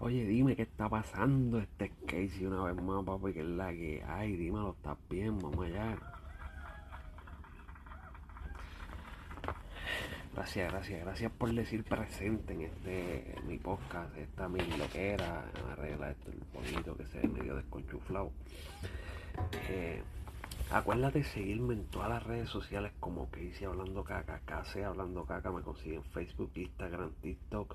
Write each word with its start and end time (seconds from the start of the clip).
Oye, 0.00 0.24
dime 0.24 0.54
qué 0.54 0.62
está 0.62 0.88
pasando 0.88 1.58
este 1.58 1.90
Casey 2.06 2.46
una 2.46 2.62
vez 2.62 2.80
más, 2.80 3.04
papi, 3.04 3.32
que 3.32 3.40
es 3.40 3.46
la 3.46 3.72
que 3.72 4.00
hay. 4.06 4.36
Dímelo, 4.36 4.70
estás 4.70 4.96
bien, 5.10 5.36
vamos 5.40 5.66
allá. 5.66 5.98
Gracias, 10.34 10.70
gracias, 10.70 11.00
gracias 11.00 11.32
por 11.32 11.52
decir 11.52 11.82
presente 11.82 12.52
en 12.52 12.60
este 12.62 13.34
mi 13.48 13.58
podcast, 13.58 14.16
esta 14.16 14.48
mi 14.48 14.60
loquera, 14.60 15.44
arregla 15.72 16.12
esto 16.12 16.30
un 16.30 16.46
poquito 16.52 16.96
que 16.96 17.04
se 17.06 17.18
ve 17.18 17.28
medio 17.28 17.56
desconchuflado. 17.56 18.30
Eh, 19.68 20.00
acuérdate 20.70 21.24
seguirme 21.24 21.74
en 21.74 21.86
todas 21.86 22.08
las 22.08 22.22
redes 22.22 22.48
sociales 22.48 22.92
como 23.00 23.28
hice 23.36 23.66
hablando 23.66 24.04
caca, 24.04 24.40
casi 24.44 24.80
hablando 24.80 25.24
caca, 25.24 25.50
me 25.50 25.62
consiguen 25.62 26.04
Facebook, 26.04 26.52
Instagram, 26.54 27.10
TikTok. 27.20 27.74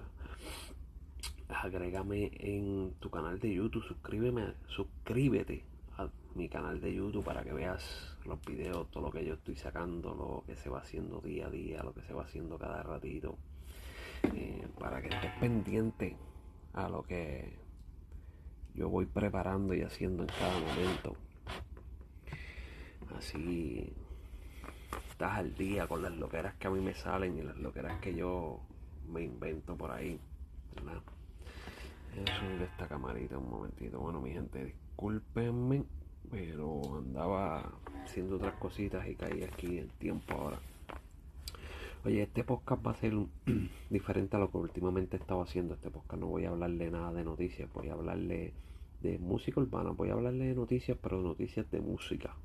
Agrégame 1.54 2.31
en 2.39 2.95
tu 2.99 3.09
canal 3.09 3.39
de 3.39 3.53
YouTube, 3.53 3.84
suscríbeme, 3.84 4.53
suscríbete 4.67 5.63
a 5.98 6.09
mi 6.35 6.49
canal 6.49 6.81
de 6.81 6.93
YouTube 6.93 7.23
para 7.23 7.43
que 7.43 7.53
veas 7.53 8.17
los 8.26 8.41
videos, 8.45 8.89
todo 8.91 9.03
lo 9.03 9.12
que 9.12 9.23
yo 9.23 9.35
estoy 9.35 9.55
sacando, 9.55 10.13
lo 10.16 10.43
que 10.45 10.55
se 10.55 10.70
va 10.70 10.79
haciendo 10.79 11.21
día 11.21 11.48
a 11.48 11.49
día, 11.49 11.84
lo 11.84 11.93
que 11.93 12.02
se 12.02 12.13
va 12.13 12.23
haciendo 12.23 12.57
cada 12.57 12.81
ratito, 12.81 13.38
eh, 14.34 14.67
para 14.79 15.02
que 15.02 15.09
estés 15.09 15.31
pendiente 15.39 16.17
a 16.73 16.89
lo 16.89 17.03
que 17.03 17.57
yo 18.73 18.90
voy 18.90 19.05
preparando 19.05 19.73
y 19.73 19.84
haciendo 19.84 20.23
en 20.23 20.29
cada 20.29 20.59
momento. 20.59 21.15
Así 23.15 23.93
estás 25.09 25.38
al 25.38 25.55
día 25.55 25.88
con 25.88 26.01
las 26.01 26.12
loqueras 26.17 26.55
que 26.55 26.67
a 26.67 26.71
mí 26.71 26.81
me 26.81 26.95
salen 26.95 27.38
y 27.38 27.43
las 27.43 27.57
loqueras 27.57 27.99
que 28.01 28.15
yo 28.15 28.59
me 29.07 29.21
invento 29.21 29.77
por 29.77 29.91
ahí. 29.91 30.20
¿verdad? 30.76 31.01
Eso 32.16 32.59
de 32.59 32.66
esta 32.66 32.88
camarita 32.88 33.40
un 33.40 33.49
momentito. 33.49 33.99
Bueno, 33.99 34.21
mi 34.21 34.31
gente, 34.31 34.63
discúlpenme, 34.63 35.84
pero 36.29 36.98
andaba 36.98 37.74
haciendo 38.04 38.35
otras 38.35 38.54
cositas 38.55 39.07
y 39.07 39.15
caí 39.15 39.43
aquí 39.43 39.79
en 39.79 39.90
tiempo 39.98 40.35
ahora. 40.35 40.60
Oye, 42.05 42.21
este 42.21 42.43
podcast 42.43 42.85
va 42.85 42.91
a 42.91 42.96
ser 42.96 43.13
diferente 43.90 44.35
a 44.35 44.40
lo 44.40 44.52
que 44.52 44.57
últimamente 44.57 45.18
he 45.18 45.20
estado 45.20 45.41
haciendo. 45.41 45.74
Este 45.74 45.90
podcast 45.90 46.21
no 46.21 46.27
voy 46.27 46.46
a 46.46 46.49
hablarle 46.49 46.91
nada 46.91 47.12
de 47.13 47.24
noticias, 47.24 47.71
voy 47.74 47.90
a 47.90 47.93
hablarle 47.93 48.54
de 49.02 49.18
música 49.18 49.59
urbana, 49.59 49.90
voy 49.91 50.09
a 50.09 50.13
hablarle 50.13 50.46
de 50.46 50.55
noticias, 50.55 50.98
pero 51.02 51.20
noticias 51.20 51.70
de 51.71 51.82
música. 51.82 52.35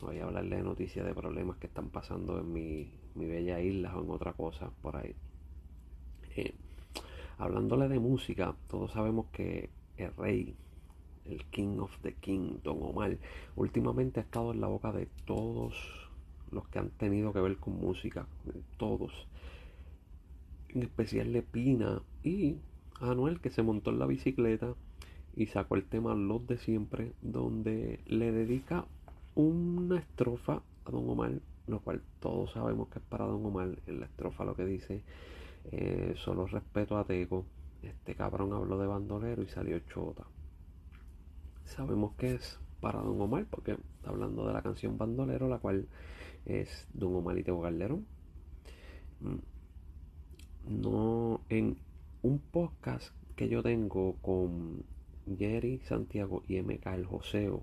No 0.00 0.06
voy 0.06 0.18
a 0.18 0.24
hablarle 0.24 0.56
de 0.56 0.62
noticias 0.62 1.04
de 1.04 1.14
problemas 1.14 1.56
que 1.56 1.66
están 1.66 1.90
pasando 1.90 2.38
en 2.38 2.52
mi, 2.52 2.92
mi 3.16 3.26
bella 3.26 3.60
isla 3.60 3.96
o 3.96 4.04
en 4.04 4.10
otra 4.10 4.34
cosa 4.34 4.70
por 4.82 4.96
ahí. 4.96 5.16
Eh, 6.36 6.54
hablándole 7.38 7.88
de 7.88 7.98
música, 7.98 8.54
todos 8.68 8.92
sabemos 8.92 9.26
que 9.32 9.70
el 9.96 10.14
rey, 10.16 10.54
el 11.24 11.44
King 11.46 11.78
of 11.78 11.96
the 12.02 12.14
King, 12.14 12.58
Don 12.62 12.78
Omar, 12.82 13.16
últimamente 13.56 14.20
ha 14.20 14.22
estado 14.22 14.52
en 14.52 14.60
la 14.60 14.66
boca 14.66 14.92
de 14.92 15.06
todos 15.24 15.74
los 16.50 16.68
que 16.68 16.78
han 16.78 16.90
tenido 16.90 17.32
que 17.32 17.40
ver 17.40 17.56
con 17.56 17.78
música, 17.80 18.26
todos. 18.76 19.12
En 20.68 20.82
especial 20.82 21.32
de 21.32 21.42
Pina 21.42 22.02
y 22.22 22.56
Anuel 23.00 23.40
que 23.40 23.50
se 23.50 23.62
montó 23.62 23.90
en 23.90 23.98
la 23.98 24.06
bicicleta 24.06 24.74
y 25.36 25.46
sacó 25.46 25.74
el 25.76 25.84
tema 25.84 26.14
Los 26.14 26.46
de 26.46 26.58
siempre, 26.58 27.12
donde 27.22 28.00
le 28.06 28.32
dedica 28.32 28.86
una 29.34 29.98
estrofa 29.98 30.62
a 30.84 30.90
Don 30.90 31.08
Omar, 31.08 31.32
lo 31.66 31.80
cual 31.80 32.02
todos 32.20 32.52
sabemos 32.52 32.88
que 32.88 32.98
es 33.00 33.04
para 33.04 33.24
Don 33.24 33.44
Omar. 33.44 33.78
En 33.86 34.00
la 34.00 34.06
estrofa 34.06 34.44
lo 34.44 34.54
que 34.54 34.64
dice, 34.64 35.02
eh, 35.72 36.14
solo 36.16 36.46
respeto 36.46 36.96
a 36.96 37.04
Teco, 37.04 37.46
este 37.82 38.14
cabrón 38.14 38.52
habló 38.52 38.78
de 38.78 38.86
bandolero 38.86 39.42
y 39.42 39.48
salió 39.48 39.78
chota. 39.80 40.24
Sabemos 41.64 42.14
que 42.16 42.34
es 42.34 42.58
para 42.80 43.00
Don 43.00 43.20
Omar, 43.20 43.46
porque 43.50 43.72
está 43.72 44.10
hablando 44.10 44.46
de 44.46 44.52
la 44.52 44.62
canción 44.62 44.98
Bandolero, 44.98 45.48
la 45.48 45.58
cual 45.58 45.88
es 46.44 46.86
Don 46.92 47.14
Omar 47.16 47.38
y 47.38 47.42
Teo 47.42 47.62
Calderón. 47.62 48.06
Mm. 49.20 49.38
No, 50.82 51.40
en 51.48 51.78
un 52.22 52.38
podcast 52.38 53.14
que 53.36 53.48
yo 53.48 53.62
tengo 53.62 54.16
con 54.22 54.84
Jerry 55.38 55.80
Santiago 55.80 56.42
y 56.46 56.60
MK 56.60 56.86
El 56.86 57.06
Joseo, 57.06 57.62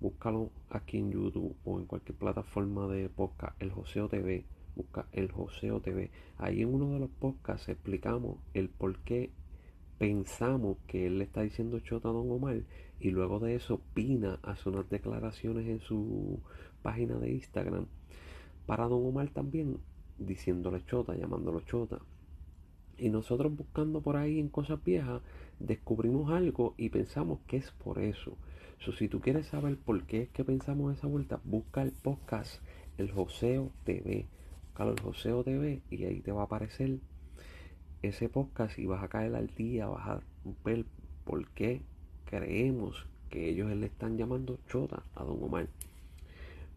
búscalo 0.00 0.50
aquí 0.70 0.98
en 0.98 1.10
YouTube 1.10 1.56
o 1.64 1.78
en 1.78 1.86
cualquier 1.86 2.16
plataforma 2.16 2.86
de 2.88 3.08
podcast, 3.08 3.60
El 3.60 3.70
Joseo 3.70 4.08
TV, 4.08 4.44
busca 4.76 5.06
El 5.12 5.30
Joseo 5.30 5.80
TV. 5.80 6.10
Ahí 6.38 6.62
en 6.62 6.74
uno 6.74 6.92
de 6.92 7.00
los 7.00 7.10
podcasts 7.10 7.68
explicamos 7.68 8.38
el 8.54 8.68
por 8.68 8.98
qué 9.00 9.30
pensamos 9.98 10.78
que 10.86 11.06
él 11.06 11.18
le 11.18 11.24
está 11.24 11.42
diciendo 11.42 11.80
chota 11.80 12.08
a 12.08 12.12
Don 12.12 12.30
Omar 12.30 12.62
y 12.98 13.10
luego 13.10 13.38
de 13.38 13.54
eso 13.54 13.80
Pina 13.94 14.38
hace 14.42 14.68
unas 14.68 14.88
declaraciones 14.90 15.66
en 15.68 15.80
su 15.80 16.40
página 16.82 17.16
de 17.18 17.32
Instagram 17.32 17.86
para 18.66 18.88
Don 18.88 19.06
Omar 19.06 19.28
también 19.30 19.78
diciéndole 20.18 20.84
chota, 20.86 21.14
llamándolo 21.14 21.60
chota. 21.62 21.98
Y 22.98 23.08
nosotros 23.08 23.56
buscando 23.56 24.00
por 24.00 24.16
ahí 24.16 24.38
en 24.38 24.48
cosas 24.48 24.82
viejas, 24.84 25.22
descubrimos 25.58 26.30
algo 26.30 26.74
y 26.76 26.90
pensamos 26.90 27.40
que 27.46 27.56
es 27.56 27.70
por 27.72 27.98
eso. 27.98 28.36
So, 28.78 28.92
si 28.92 29.08
tú 29.08 29.20
quieres 29.20 29.46
saber 29.46 29.76
por 29.76 30.02
qué 30.04 30.22
es 30.22 30.28
que 30.30 30.44
pensamos 30.44 30.96
esa 30.96 31.06
vuelta, 31.06 31.40
busca 31.44 31.82
el 31.82 31.92
podcast 31.92 32.60
El 32.98 33.10
Joseo 33.10 33.70
TV. 33.84 34.26
El 34.78 34.98
Joseo 35.00 35.44
TV 35.44 35.80
y 35.90 36.04
ahí 36.04 36.20
te 36.20 36.32
va 36.32 36.42
a 36.42 36.44
aparecer 36.46 36.98
ese 38.02 38.28
podcast 38.28 38.78
y 38.78 38.86
vas 38.86 39.04
a 39.04 39.08
caer 39.08 39.36
al 39.36 39.46
día, 39.54 39.86
vas 39.86 40.08
a 40.08 40.20
ver 40.64 40.86
por 41.24 41.46
qué 41.50 41.82
creemos 42.24 43.06
que 43.30 43.48
ellos 43.48 43.70
le 43.70 43.86
están 43.86 44.16
llamando 44.16 44.58
chota 44.68 45.04
a 45.14 45.22
Don 45.22 45.40
Omar. 45.42 45.68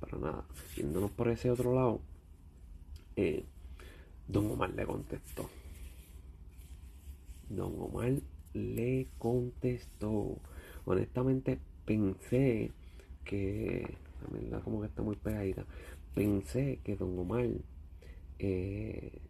Pero 0.02 0.20
nada, 0.20 0.44
yéndonos 0.76 1.10
por 1.12 1.30
ese 1.30 1.50
otro 1.50 1.74
lado, 1.74 2.00
eh, 3.16 3.44
Don 4.28 4.52
Omar 4.52 4.72
le 4.76 4.86
contestó. 4.86 5.50
Don 7.50 7.74
Omar 7.80 8.14
le 8.54 9.08
contestó. 9.18 10.38
Honestamente 10.86 11.58
pensé 11.86 12.72
que, 13.24 13.98
la 14.22 14.40
verdad 14.40 14.64
como 14.64 14.82
que 14.82 14.88
está 14.88 15.02
muy 15.02 15.16
pegadita, 15.16 15.66
pensé 16.14 16.80
que 16.84 16.96
Don 16.96 17.18
Omar 17.18 17.48
eh, 18.40 19.22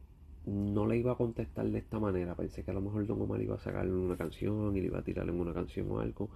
no 0.45 0.85
le 0.85 0.97
iba 0.97 1.13
a 1.13 1.15
contestar 1.15 1.67
de 1.69 1.79
esta 1.79 1.99
manera. 1.99 2.35
Pensé 2.35 2.63
que 2.63 2.71
a 2.71 2.73
lo 2.73 2.81
mejor 2.81 3.07
Don 3.07 3.21
Omar 3.21 3.41
iba 3.41 3.55
a 3.55 3.59
sacarle 3.59 3.91
una 3.91 4.17
canción 4.17 4.75
y 4.75 4.81
le 4.81 4.87
iba 4.87 4.99
a 4.99 5.03
tirar 5.03 5.27
en 5.27 5.39
una 5.39 5.53
canción 5.53 5.89
o 5.91 5.99
algo. 5.99 6.29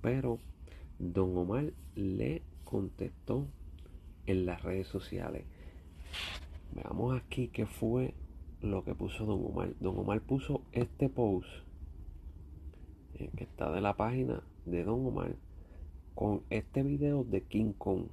Pero 0.00 0.38
Don 0.98 1.36
Omar 1.36 1.72
le 1.94 2.42
contestó 2.64 3.46
en 4.26 4.46
las 4.46 4.62
redes 4.62 4.88
sociales. 4.88 5.44
Veamos 6.74 7.20
aquí 7.20 7.48
qué 7.48 7.66
fue 7.66 8.14
lo 8.60 8.84
que 8.84 8.94
puso 8.94 9.24
Don 9.24 9.44
Omar. 9.44 9.74
Don 9.80 9.98
Omar 9.98 10.20
puso 10.20 10.62
este 10.72 11.08
post 11.08 11.48
eh, 13.14 13.30
que 13.36 13.44
está 13.44 13.70
de 13.70 13.80
la 13.80 13.96
página 13.96 14.42
de 14.66 14.84
Don 14.84 15.06
Omar 15.06 15.36
con 16.14 16.42
este 16.50 16.82
video 16.82 17.24
de 17.24 17.42
King 17.42 17.72
Kong. 17.76 18.08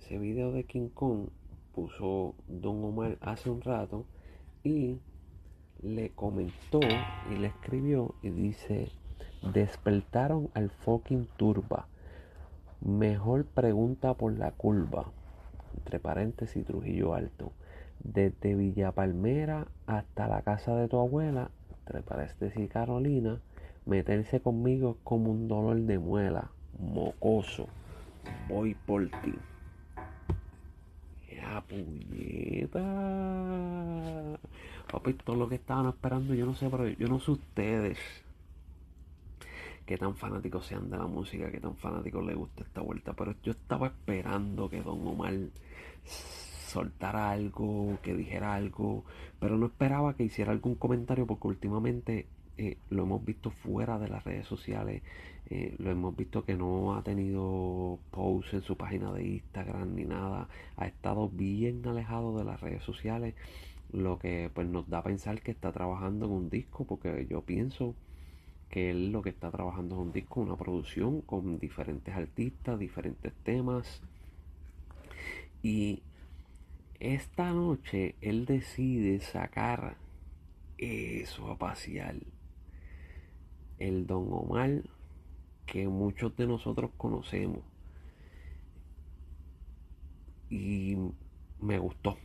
Ese 0.00 0.18
video 0.18 0.52
de 0.52 0.64
King 0.64 0.88
Kong 0.88 1.28
puso 1.74 2.34
Don 2.46 2.84
Omar 2.84 3.18
hace 3.20 3.50
un 3.50 3.60
rato 3.60 4.04
y 4.62 4.98
le 5.82 6.10
comentó 6.10 6.80
y 7.30 7.36
le 7.36 7.48
escribió 7.48 8.14
y 8.22 8.30
dice 8.30 8.88
despertaron 9.52 10.50
al 10.54 10.70
fucking 10.70 11.26
turba. 11.36 11.88
Mejor 12.80 13.44
pregunta 13.44 14.14
por 14.14 14.38
la 14.38 14.52
curva 14.52 15.06
entre 15.76 15.98
paréntesis 15.98 16.64
Trujillo 16.64 17.14
Alto. 17.14 17.52
Desde 18.04 18.54
Villa 18.54 18.92
Palmera 18.92 19.66
hasta 19.86 20.28
la 20.28 20.42
casa 20.42 20.74
de 20.76 20.88
tu 20.88 20.98
abuela 20.98 21.50
entre 21.80 22.02
paréntesis 22.02 22.70
Carolina 22.70 23.40
meterse 23.86 24.40
conmigo 24.40 24.92
es 24.92 24.96
como 25.04 25.30
un 25.30 25.48
dolor 25.48 25.80
de 25.80 25.98
muela 25.98 26.50
mocoso. 26.78 27.66
Voy 28.48 28.74
por 28.74 29.08
ti 29.22 29.34
puñeta. 31.62 32.80
Papi, 34.90 35.14
todo 35.14 35.36
lo 35.36 35.48
que 35.48 35.54
estaban 35.56 35.88
esperando, 35.88 36.34
yo 36.34 36.46
no 36.46 36.54
sé, 36.54 36.68
pero 36.68 36.88
yo 36.88 37.08
no 37.08 37.18
sé 37.20 37.30
ustedes 37.32 37.98
qué 39.86 39.96
tan 39.98 40.14
fanáticos 40.14 40.66
sean 40.66 40.90
de 40.90 40.96
la 40.96 41.06
música, 41.06 41.50
qué 41.50 41.60
tan 41.60 41.76
fanáticos 41.76 42.24
les 42.24 42.36
gusta 42.36 42.62
esta 42.62 42.80
vuelta, 42.80 43.12
pero 43.14 43.34
yo 43.42 43.52
estaba 43.52 43.88
esperando 43.88 44.68
que 44.68 44.82
Don 44.82 45.06
Omar 45.06 45.34
soltara 46.04 47.30
algo, 47.30 47.98
que 48.02 48.14
dijera 48.14 48.54
algo, 48.54 49.04
pero 49.40 49.58
no 49.58 49.66
esperaba 49.66 50.14
que 50.14 50.24
hiciera 50.24 50.52
algún 50.52 50.74
comentario 50.76 51.26
porque 51.26 51.48
últimamente 51.48 52.26
eh, 52.58 52.76
lo 52.90 53.02
hemos 53.04 53.24
visto 53.24 53.50
fuera 53.50 53.98
de 53.98 54.08
las 54.08 54.24
redes 54.24 54.46
sociales, 54.46 55.02
eh, 55.50 55.74
lo 55.78 55.90
hemos 55.90 56.16
visto 56.16 56.44
que 56.44 56.54
no 56.54 56.96
ha 56.96 57.02
tenido 57.02 57.98
posts 58.10 58.54
en 58.54 58.62
su 58.62 58.76
página 58.76 59.12
de 59.12 59.26
Instagram 59.26 59.94
ni 59.94 60.04
nada, 60.04 60.48
ha 60.76 60.86
estado 60.86 61.28
bien 61.28 61.86
alejado 61.86 62.38
de 62.38 62.44
las 62.44 62.60
redes 62.60 62.82
sociales 62.82 63.34
lo 63.92 64.18
que 64.18 64.50
pues 64.52 64.66
nos 64.66 64.88
da 64.88 64.98
a 64.98 65.02
pensar 65.02 65.42
que 65.42 65.50
está 65.50 65.70
trabajando 65.72 66.26
en 66.26 66.32
un 66.32 66.50
disco, 66.50 66.84
porque 66.84 67.26
yo 67.28 67.42
pienso 67.42 67.94
que 68.70 68.90
él 68.90 69.12
lo 69.12 69.22
que 69.22 69.30
está 69.30 69.50
trabajando 69.50 69.96
es 69.96 70.00
un 70.00 70.12
disco, 70.12 70.40
una 70.40 70.56
producción 70.56 71.20
con 71.20 71.58
diferentes 71.58 72.14
artistas, 72.14 72.78
diferentes 72.78 73.32
temas. 73.44 74.02
Y 75.62 76.02
esta 76.98 77.52
noche 77.52 78.14
él 78.22 78.46
decide 78.46 79.20
sacar 79.20 79.96
eso 80.78 81.50
a 81.50 81.58
pasear. 81.58 82.16
El 83.88 84.06
Don 84.06 84.28
Omar 84.30 84.82
que 85.66 85.88
muchos 85.88 86.36
de 86.36 86.46
nosotros 86.46 86.90
conocemos. 86.96 87.60
Y 90.50 90.96
me 91.60 91.78
gustó. 91.78 92.16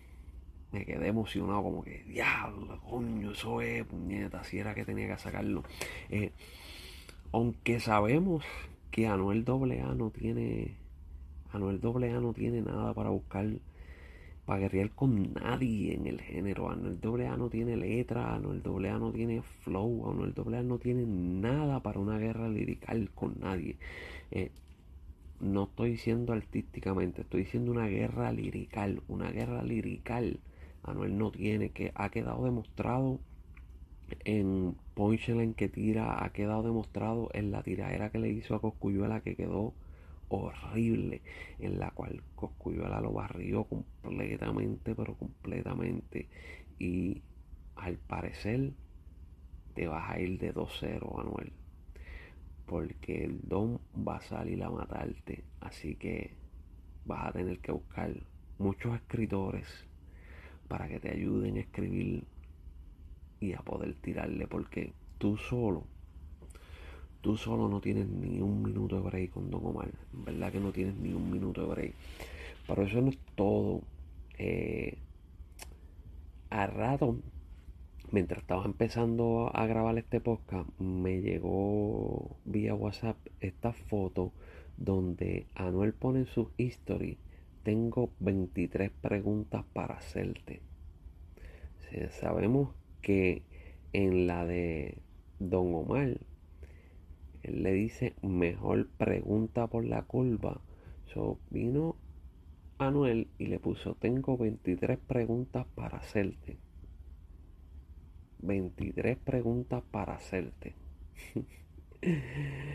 Me 0.72 0.86
quedé 0.86 1.08
emocionado, 1.08 1.64
como 1.64 1.84
que, 1.84 2.04
diablo, 2.04 2.80
coño, 2.82 3.32
eso 3.32 3.62
es, 3.62 3.86
puñeta, 3.86 4.44
si 4.44 4.60
era 4.60 4.76
que 4.76 4.84
tenía 4.84 5.08
que 5.08 5.18
sacarlo. 5.18 5.64
Eh, 6.10 6.34
aunque 7.32 7.80
sabemos 7.80 8.44
que 8.92 9.08
Anuel 9.08 9.46
AA 9.48 9.96
no 9.96 10.10
tiene, 10.10 10.76
Anuel 11.54 11.80
AA 11.82 12.20
no 12.20 12.34
tiene 12.34 12.62
nada 12.62 12.94
para 12.94 13.12
buscar, 13.12 13.48
para 14.48 14.62
guerrear 14.62 14.92
con 14.92 15.34
nadie 15.34 15.94
en 15.94 16.08
el 16.08 16.22
género. 16.22 16.70
Anuel 16.70 17.00
AA 17.04 17.36
no 17.36 17.50
tiene 17.50 17.76
letra, 17.76 18.34
Anuel 18.34 18.62
AA 18.66 18.98
no 18.98 19.12
tiene 19.12 19.42
flow, 19.42 20.10
Anuel 20.10 20.34
AA 20.38 20.64
no 20.64 20.80
tiene 20.80 21.06
nada 21.06 21.82
para 21.82 22.00
una 22.00 22.18
guerra 22.18 22.48
lirical 22.48 23.12
con 23.14 23.36
nadie. 23.42 23.76
Eh, 24.32 24.52
no 25.42 25.66
estoy 25.66 25.92
diciendo 25.92 26.32
artísticamente, 26.32 27.24
estoy 27.24 27.44
diciendo 27.44 27.72
una 27.72 27.88
guerra 27.88 28.32
lirical, 28.32 29.02
una 29.10 29.30
guerra 29.32 29.64
lirical. 29.64 30.40
Anuel 30.84 31.18
no 31.18 31.30
tiene, 31.30 31.72
que 31.72 31.92
ha 31.94 32.10
quedado 32.10 32.46
demostrado 32.46 33.20
en 34.24 34.78
Punchline 34.94 35.56
que 35.56 35.68
tira, 35.68 36.24
ha 36.24 36.32
quedado 36.32 36.64
demostrado 36.64 37.30
en 37.34 37.52
la 37.52 37.64
tiradera 37.64 38.12
que 38.12 38.20
le 38.20 38.30
hizo 38.30 38.56
a 38.56 38.62
Coscuyuela 38.62 39.20
que 39.20 39.36
quedó 39.36 39.74
horrible, 40.30 41.22
en 41.60 41.80
la 41.80 41.92
cual 41.92 42.24
Coscuyuela 42.36 43.02
lo 43.02 43.14
barrió 43.14 43.66
completamente, 43.66 44.96
pero 44.96 45.16
completamente. 45.16 46.30
Y 46.80 47.24
al 47.76 47.98
parecer 47.98 48.74
te 49.74 49.88
vas 49.88 50.10
a 50.10 50.20
ir 50.20 50.40
de 50.40 50.54
2-0, 50.54 51.20
Anuel 51.20 51.54
porque 52.68 53.24
el 53.24 53.40
don 53.48 53.80
va 54.08 54.18
a 54.18 54.22
salir 54.22 54.62
a 54.62 54.70
matarte. 54.70 55.46
Así 55.62 55.96
que 55.96 56.36
vas 57.06 57.28
a 57.28 57.32
tener 57.32 57.60
que 57.60 57.72
buscar 57.72 58.14
muchos 58.60 58.94
escritores 58.96 59.66
para 60.68 60.88
que 60.88 61.00
te 61.00 61.10
ayuden 61.10 61.56
a 61.56 61.62
escribir 61.62 62.28
y 63.40 63.54
a 63.54 63.60
poder 63.60 63.96
tirarle, 63.96 64.48
porque 64.48 64.94
tú 65.18 65.38
solo, 65.38 65.88
tú 67.22 67.38
solo 67.38 67.68
no 67.68 67.82
tienes 67.82 68.08
ni 68.08 68.40
un 68.40 68.62
minuto 68.64 68.96
de 68.98 69.02
break 69.02 69.32
con 69.32 69.50
Don 69.50 69.66
Omar. 69.66 69.90
En 70.14 70.26
verdad 70.26 70.52
que 70.52 70.60
no 70.60 70.72
tienes 70.72 70.96
ni 70.96 71.14
un 71.14 71.32
minuto 71.32 71.62
de 71.62 71.68
break. 71.68 71.94
Pero 72.68 72.84
eso 72.84 73.02
no 73.02 73.10
es 73.10 73.18
todo. 73.36 73.82
Eh, 74.38 74.98
a 76.50 76.68
rato 76.68 77.18
mientras 78.12 78.42
estaba 78.42 78.66
empezando 78.66 79.52
a 79.54 79.66
grabar 79.66 79.98
este 79.98 80.22
podcast, 80.22 80.70
me 80.80 81.22
llegó 81.22 82.38
vía 82.46 82.74
WhatsApp 82.74 83.18
esta 83.42 83.74
foto 83.74 84.32
donde 84.78 85.48
Anuel 85.56 85.94
pone 85.94 86.20
en 86.20 86.26
su 86.28 86.52
history, 86.58 87.18
tengo 87.64 88.12
23 88.20 88.92
preguntas 89.02 89.66
para 89.74 89.96
hacerte. 89.96 90.62
sabemos 92.12 92.70
que 93.02 93.44
en 93.94 94.28
la 94.28 94.46
de 94.46 94.98
Don 95.40 95.74
Omar, 95.74 96.20
él 97.48 97.64
le 97.64 97.74
dice 97.74 98.14
mejor 98.22 98.88
pregunta 98.98 99.68
por 99.68 99.86
la 99.86 100.04
curva. 100.04 100.62
So, 101.14 101.40
vino 101.50 101.96
Anuel 102.78 103.28
y 103.38 103.48
le 103.48 103.60
puso 103.60 103.96
tengo 103.96 104.38
23 104.38 104.98
preguntas 105.00 105.66
para 105.76 105.98
hacerte. 105.98 106.58
23 108.40 109.18
preguntas 109.18 109.84
para 109.92 110.16
hacerte. 110.16 110.76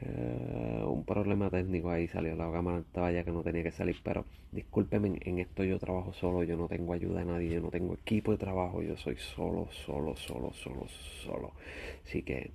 Eh, 0.00 0.82
un 0.86 1.04
problema 1.04 1.50
técnico 1.50 1.90
ahí 1.90 2.08
salió 2.08 2.34
la 2.34 2.50
cámara 2.50 2.78
estaba 2.78 3.12
ya 3.12 3.24
que 3.24 3.30
no 3.30 3.42
tenía 3.42 3.62
que 3.62 3.72
salir 3.72 3.96
pero 4.02 4.24
discúlpeme 4.50 5.20
en 5.20 5.38
esto 5.38 5.64
yo 5.64 5.78
trabajo 5.78 6.14
solo 6.14 6.44
yo 6.44 6.56
no 6.56 6.66
tengo 6.66 6.94
ayuda 6.94 7.18
de 7.18 7.26
nadie 7.26 7.50
yo 7.50 7.60
no 7.60 7.70
tengo 7.70 7.92
equipo 7.92 8.32
de 8.32 8.38
trabajo 8.38 8.80
yo 8.82 8.96
soy 8.96 9.16
solo 9.16 9.68
solo 9.70 10.16
solo 10.16 10.50
solo 10.54 10.86
solo 10.88 11.52
así 12.06 12.22
que 12.22 12.52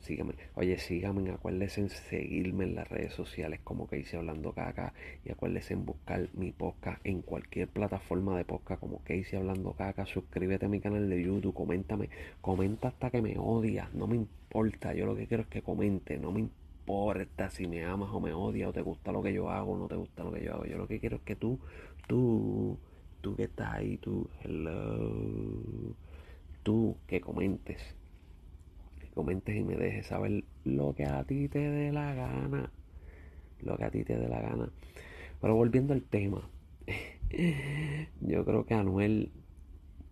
síganme. 0.00 0.34
Oye, 0.54 0.78
síganme, 0.78 1.30
acuérdense 1.30 1.80
en 1.80 1.88
seguirme 1.88 2.64
en 2.64 2.74
las 2.74 2.88
redes 2.88 3.12
sociales 3.12 3.60
como 3.64 3.88
que 3.88 3.98
hice 3.98 4.16
hablando 4.16 4.52
caca. 4.52 4.94
Y 5.24 5.30
acuérdense 5.30 5.74
en 5.74 5.84
buscar 5.84 6.28
mi 6.34 6.52
podcast 6.52 7.00
en 7.04 7.22
cualquier 7.22 7.68
plataforma 7.68 8.36
de 8.36 8.44
podcast 8.44 8.80
como 8.80 9.02
que 9.04 9.16
hice 9.16 9.36
hablando 9.36 9.72
caca. 9.72 10.06
Suscríbete 10.06 10.66
a 10.66 10.68
mi 10.68 10.80
canal 10.80 11.08
de 11.08 11.22
YouTube, 11.22 11.54
coméntame, 11.54 12.08
comenta 12.40 12.88
hasta 12.88 13.10
que 13.10 13.22
me 13.22 13.36
odias, 13.38 13.92
no 13.94 14.06
me 14.06 14.16
importa. 14.16 14.94
Yo 14.94 15.06
lo 15.06 15.16
que 15.16 15.26
quiero 15.26 15.42
es 15.44 15.48
que 15.48 15.62
comente, 15.62 16.18
no 16.18 16.32
me 16.32 16.40
importa 16.40 17.50
si 17.50 17.66
me 17.66 17.84
amas 17.84 18.08
o 18.12 18.20
me 18.20 18.32
odias 18.32 18.70
o 18.70 18.72
te 18.72 18.82
gusta 18.82 19.12
lo 19.12 19.22
que 19.22 19.32
yo 19.32 19.50
hago 19.50 19.72
o 19.72 19.78
no 19.78 19.88
te 19.88 19.96
gusta 19.96 20.24
lo 20.24 20.32
que 20.32 20.44
yo 20.44 20.54
hago. 20.54 20.64
Yo 20.66 20.78
lo 20.78 20.88
que 20.88 21.00
quiero 21.00 21.16
es 21.16 21.22
que 21.22 21.36
tú, 21.36 21.58
tú, 22.06 22.78
tú 23.20 23.36
que 23.36 23.44
estás 23.44 23.74
ahí, 23.74 23.98
tú, 23.98 24.28
hello, 24.42 25.94
tú 26.62 26.96
que 27.06 27.20
comentes 27.20 27.78
comentes 29.18 29.56
y 29.56 29.64
me 29.64 29.74
dejes 29.74 30.06
saber 30.06 30.44
lo 30.62 30.94
que 30.94 31.04
a 31.04 31.24
ti 31.24 31.48
te 31.48 31.58
dé 31.58 31.90
la 31.90 32.14
gana. 32.14 32.70
Lo 33.60 33.76
que 33.76 33.82
a 33.82 33.90
ti 33.90 34.04
te 34.04 34.16
dé 34.16 34.28
la 34.28 34.40
gana. 34.40 34.70
Pero 35.40 35.56
volviendo 35.56 35.92
al 35.92 36.02
tema, 36.02 36.48
yo 38.20 38.44
creo 38.44 38.64
que 38.64 38.74
Anuel 38.74 39.32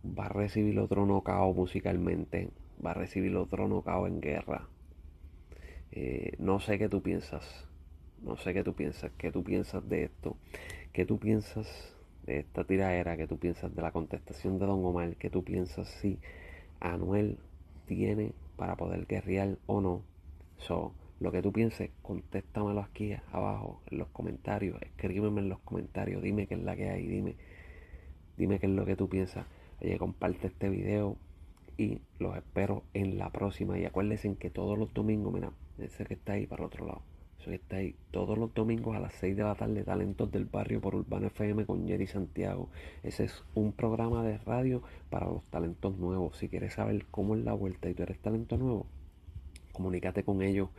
va 0.05 0.27
a 0.27 0.31
recibir 0.31 0.77
otro 0.81 1.07
nocao 1.07 1.55
musicalmente. 1.55 2.51
Va 2.85 2.91
a 2.91 2.95
recibir 2.95 3.37
otro 3.37 3.69
nocao 3.69 4.09
en 4.09 4.21
guerra. 4.21 4.67
Eh, 5.93 6.33
no 6.41 6.59
sé 6.59 6.77
qué 6.77 6.89
tú 6.89 7.01
piensas. 7.01 7.65
No 8.25 8.37
sé 8.37 8.55
qué 8.55 8.65
tú 8.65 8.75
piensas. 8.75 9.13
¿Qué 9.17 9.31
tú 9.31 9.45
piensas 9.45 9.89
de 9.89 10.03
esto? 10.03 10.37
¿Qué 10.93 11.07
tú 11.07 11.21
piensas 11.21 11.95
de 12.25 12.41
esta 12.41 12.65
tiradera? 12.65 13.17
¿Qué 13.17 13.29
tú 13.29 13.39
piensas 13.39 13.73
de 13.73 13.83
la 13.83 13.93
contestación 13.93 14.59
de 14.59 14.67
Don 14.67 14.85
Omar? 14.85 15.15
¿Qué 15.15 15.31
tú 15.31 15.45
piensas 15.45 15.87
si 15.87 16.19
Anuel 16.81 17.39
tiene 17.87 18.33
para 18.57 18.77
poder 18.77 19.07
guerrear 19.07 19.59
o 19.67 19.81
no. 19.81 20.03
So, 20.59 20.93
lo 21.21 21.33
que 21.33 21.43
tú 21.43 21.53
pienses, 21.53 21.91
contéstamelo 22.03 22.81
aquí 22.81 23.15
abajo 23.33 23.81
en 23.91 23.99
los 23.99 24.09
comentarios. 24.09 24.81
Escríbeme 24.83 25.41
en 25.41 25.49
los 25.49 25.61
comentarios. 25.61 26.23
Dime 26.23 26.47
qué 26.47 26.55
es 26.55 26.63
la 26.63 26.77
que 26.77 26.91
hay. 26.91 27.07
Dime, 27.07 27.37
dime 28.37 28.59
qué 28.59 28.67
es 28.67 28.73
lo 28.73 28.85
que 28.85 28.97
tú 28.97 29.09
piensas. 29.09 29.47
Oye, 29.81 29.99
comparte 29.99 30.49
este 30.49 30.69
video 30.69 31.17
y 31.79 32.01
los 32.19 32.37
espero 32.37 32.83
en 32.95 33.19
la 33.19 33.31
próxima. 33.31 33.79
Y 33.79 33.85
acuérdense 33.85 34.35
que 34.37 34.51
todos 34.51 34.79
los 34.79 34.93
domingos, 34.93 35.33
mira, 35.33 35.53
ese 35.79 36.05
que 36.05 36.15
está 36.15 36.35
ahí 36.35 36.47
para 36.47 36.63
el 36.63 36.67
otro 36.67 36.87
lado. 36.87 37.16
Está 37.47 37.77
ahí 37.77 37.95
todos 38.11 38.37
los 38.37 38.53
domingos 38.55 38.97
a 38.97 39.01
las 39.01 39.15
6 39.15 39.37
de 39.37 39.43
la 39.45 39.55
tarde, 39.55 39.85
Talentos 39.85 40.31
del 40.33 40.47
Barrio 40.47 40.81
por 40.81 40.97
Urbano 40.97 41.29
FM 41.29 41.65
con 41.65 41.87
Jerry 41.87 42.09
Santiago. 42.09 42.69
Ese 43.05 43.25
es 43.25 43.45
un 43.55 43.73
programa 43.73 44.25
de 44.25 44.39
radio 44.39 44.83
para 45.11 45.27
los 45.27 45.45
talentos 45.45 45.97
nuevos. 45.97 46.37
Si 46.37 46.49
quieres 46.49 46.75
saber 46.75 47.07
cómo 47.11 47.37
es 47.37 47.45
la 47.45 47.53
vuelta 47.53 47.89
y 47.89 47.95
tú 47.95 48.03
eres 48.03 48.19
talento 48.19 48.57
nuevo, 48.57 48.87
comunícate 49.73 50.25
con 50.25 50.43
ellos 50.43 50.71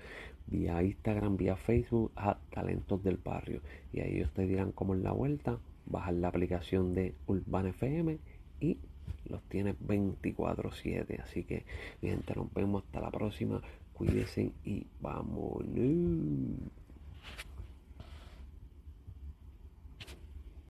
vía 0.47 0.83
Instagram, 0.83 1.37
vía 1.37 1.55
Facebook 1.55 2.11
a 2.17 2.37
Talentos 2.49 3.01
del 3.01 3.17
Barrio. 3.17 3.61
Y 3.93 4.01
ahí 4.01 4.17
ellos 4.17 4.33
te 4.33 4.45
dirán 4.45 4.73
cómo 4.73 4.93
es 4.93 5.01
la 5.01 5.13
vuelta. 5.13 5.59
Bajar 5.85 6.15
la 6.15 6.27
aplicación 6.27 6.93
de 6.93 7.15
Urban 7.27 7.67
FM 7.67 8.17
y 8.59 8.77
los 9.29 9.41
tienes 9.43 9.75
24-7. 9.79 11.21
Así 11.21 11.43
que, 11.43 11.65
mi 12.01 12.09
gente, 12.09 12.35
nos 12.35 12.53
vemos 12.53 12.83
hasta 12.83 12.99
la 12.99 13.11
próxima. 13.11 13.61
Cuídense 13.97 14.53
y 14.63 14.85
vámonos. 14.99 16.76